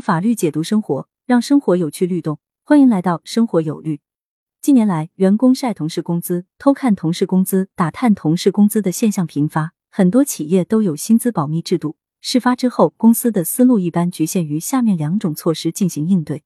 [0.00, 2.38] 法律解读生活，让生活有趣律动。
[2.62, 4.00] 欢迎来到生活有律。
[4.60, 11.96] 近年来，员工晒同事工资、偷看同事工资、打探同事工资的现象频发，很多企业都有薪资保密制度。
[12.20, 16.44] 事发之后，公司的思路一般局限于下面两种措施进行应对：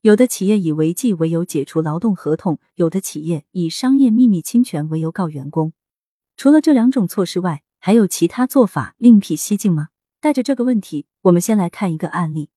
[0.00, 5.74] 有的企业以违纪为由解除劳动合同，有的企业以商业秘密侵权为由告员工。
[6.36, 9.88] 除了这两种措施外，还有其他做法另辟蹊径吗？
[10.22, 12.48] 带着这个问题，我们先来看一个案例。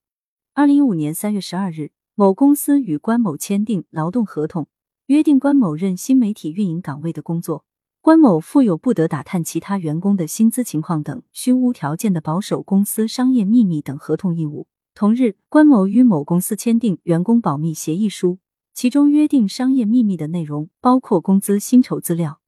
[0.56, 4.68] 二零一五年三月十二日，某公司与关某签订劳动合同，
[5.08, 7.66] 约定关某任新媒体运营岗位的工作，
[8.02, 14.68] 关某负有不得打探其他员工的薪资情况等虚无条件的保守公司商业秘密等合同义务。
[14.94, 18.38] 同日，关某与某公司签订员工保密协议书，
[18.76, 22.40] 其中约定商业秘密的内容包括工资薪酬资料。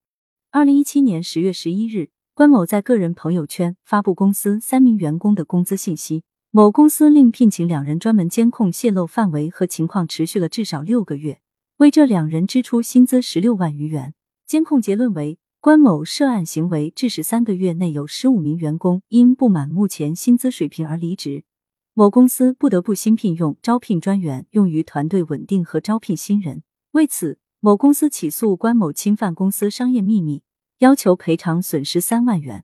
[0.51, 6.23] 二零一七年十月十一日，关某在个人朋友圈发布公司三名员工的工资信息。
[6.55, 11.41] 某公司另聘请两人专门监控泄露范围和情况，持续了至少六个月，
[11.79, 14.13] 为这两人支出薪资十六万余元。
[14.47, 21.43] 监控结论为，关某涉案行为致使三个月内有十五名员工因不满目前薪资水平而离职，
[21.93, 26.63] 某公司不得不新聘用招聘专员，用于团队稳定和招聘新人。
[26.91, 30.41] 为此，某公司起诉关某侵犯公司商业秘密，
[30.79, 32.63] 要求赔偿损失三万元。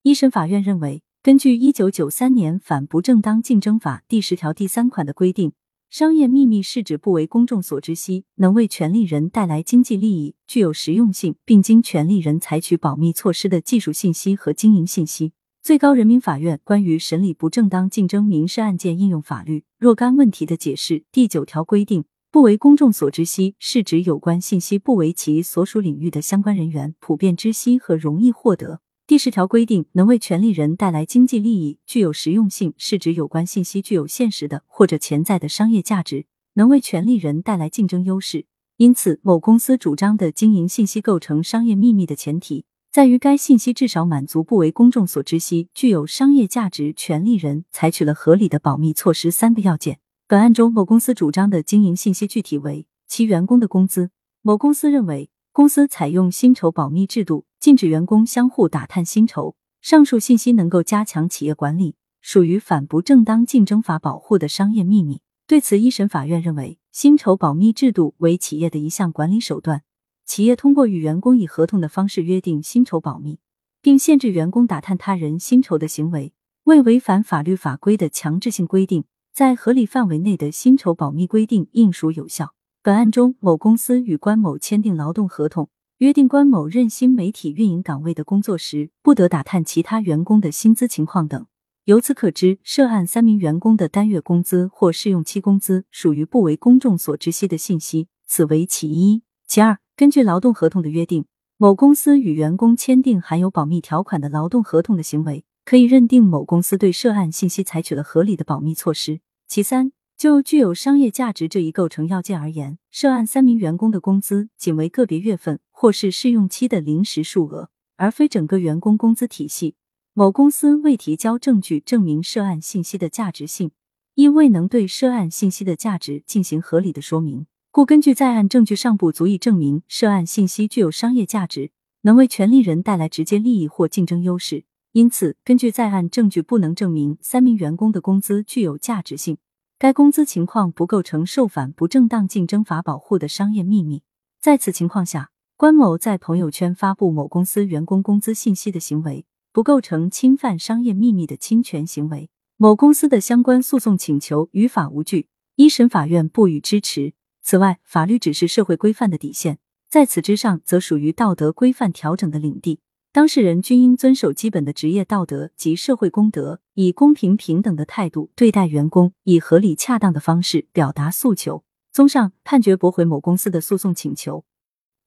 [0.00, 1.02] 一审法院认为。
[1.26, 5.54] 根据一九九三年反不正当竞争法第十条第三款的规定，
[5.90, 15.32] 商业秘密是指不为公众所知悉，能为权利人带来经济利益，具有实用性，并经权利人采取保密措施的技术信息和经营信息。
[15.64, 28.80] 最高人民法院关于审理不正当竞争民事案件应用法律若干问题的解释第九条规定，不为公众所知悉，是指有关信息不为其所属领域的相关人员普遍知悉和容易获得。
[29.08, 38.46] 第十条规定，能为权利人带来经济利益，具有实用性，是指有关信息具有现实的或者潜在的商业价值，能为权利人带来竞争优势。
[38.78, 50.00] 因此，某公司主张的经营信息构成商业秘密的前提，在于该信息至少满足不为公众所知悉、具有商业价值，权利人采取了合理的保密措施三个要件。
[50.26, 54.10] 本案中，某公司主张的经营信息具体为其员工的工资。
[54.42, 55.30] 某公司认为。
[55.52, 59.56] 公司采用薪酬保密制度，禁止员工相互打探薪酬。
[59.82, 65.20] 上述信息能够加强企业管理，属于反不正当竞争法保护的商业秘密。
[65.46, 69.82] 对此，一审法院认为，薪酬保密制度为企业的一项管理手段，
[70.24, 73.38] 企业通过与员工以合同的方式约定薪酬保密，
[73.80, 76.32] 并限制员工打探他人薪酬的行为，
[76.64, 82.54] 未违反法律法规的强制性规定，在合理范围内的薪酬保密规定应属有效。
[82.82, 91.46] 本案中，某公司与关某签订劳动合同，约定关某任新媒体运营岗位的工作时，不得打探其他员工的薪资情况等。
[91.84, 99.22] 由此可知，涉案三名员工的单月工资或试用期工资属于不为公众所知悉的信息，此为其一。
[99.46, 101.24] 其二，根据劳动合同的约定，
[101.56, 109.20] 某公司与员工签订含有保密条款的劳动合同的行为，可以认定某公司对涉案信息采取了合理的保密措施。
[109.48, 109.92] 其三。
[110.18, 119.74] 就具有商业价值这一构成要件而言，涉案三名员工的工资仅为个别月份或是试用期的临时数额，而非整个员工工资体系。
[120.14, 123.72] 某公司未提交证据证明涉案信息的价值性，
[124.14, 131.70] 亦未能对涉案信息的价值进行合理的说明，故根据在案证据尚不足以证明涉案信息具有商业价值，
[132.00, 134.64] 能为权利人带来直接利益或竞争优势。
[134.92, 139.36] 因此，根据在案证据不能证明三名员工的工资具有价值性。
[139.78, 144.02] 该工资情况不构成受反不正当竞争法保护的商业秘密。
[144.40, 149.24] 在此情况下，关某在朋友圈发布某公司员工工资信息的行为，
[149.54, 152.28] 不构成侵犯商业秘密的侵权行为。
[152.58, 157.14] 某公司的相关诉讼请求于法无据，一审法院不予支持。
[157.40, 159.58] 此外，法律只是社会规范的底线，
[159.88, 162.80] 在此之上，则属于道德规范调整的领地。
[163.10, 171.64] 当事人均应遵守基本的职业道德及社会公德，以公平平等的态度对待员工，以合理恰当的方式表达诉求。
[171.90, 174.44] 综上，判决驳回某公司的诉讼请求。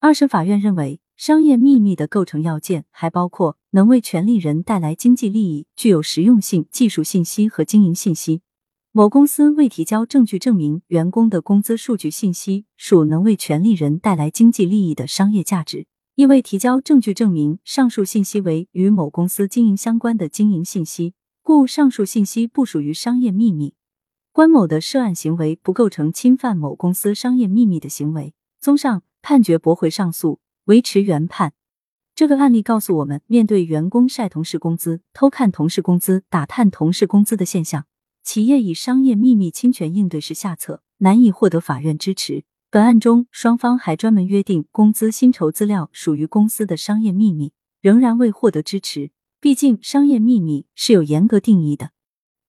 [0.02, 8.42] 二审法院认为，商业秘密的构成要件还包括能为权利人带来经济利益、具有实用性、技术信息和经营信息。
[8.94, 15.86] 某公司未提交证据证明员工的工资数据信息属能为权利人带来经济利益的商业价值。
[16.16, 23.74] 亦未提交证据证明上述信息为与某公司经营相关的经营信息，故上述信息不属于商业秘密。
[24.32, 28.34] 关某的涉案行为不构成侵犯某公司商业秘密的行为。
[28.62, 31.54] 综上，判决驳回上诉，维持原判。
[32.16, 37.86] 这个案例告诉我们，面对员工晒同事工资、偷看同事工资、打探同事工资的现象，
[38.24, 42.44] 企业以商业秘密侵权应对是下策，难以获得法院支持。
[42.70, 49.12] 本案中，双方还专门约定工资薪酬资料属于公司的商业秘密，仍然未获得支持。
[49.40, 51.92] 毕竟，商业秘密是有严格定义的。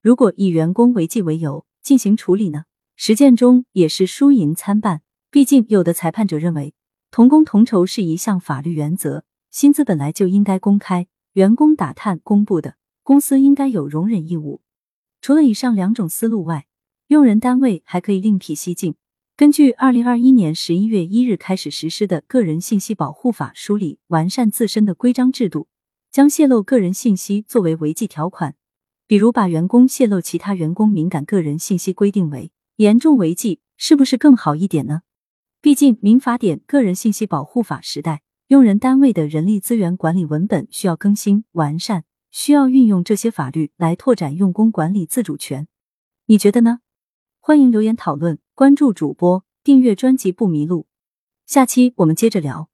[0.02, 2.64] 如果以员工违纪为由进行处理呢？
[2.96, 5.02] 实践中也是输赢参半。
[5.32, 6.74] 毕竟，有的裁判者认为，
[7.12, 12.74] 同工同酬是一项法律原则，薪资本来就应该公开，员工打探公布的，
[13.04, 14.60] 公司应该有容忍义务。
[15.20, 16.66] 除了以上两种思路外，
[17.06, 18.96] 用人单位还可以另辟蹊径。
[19.36, 25.68] 根据二零二一年十一月一日开始实施的《个人信息保护法》梳理完善自身的规章制度，
[26.10, 28.56] 将泄露个人信息作为违纪条款，
[29.06, 35.02] 比如把员工泄露其他员工敏感个人信息规定为严重违纪，是不是更好一点呢？
[35.62, 45.68] 毕竟民法典《个人信息保护法》时代，用人单位的人力资源管理文本需要更新完善，需要运用这些法律来拓展用工管理自主权。
[46.24, 46.78] 你觉得呢？
[47.40, 48.38] 欢迎留言讨论。
[48.54, 50.86] 关注主播，订阅专辑不迷路。
[51.44, 52.69] 下期我们接着聊。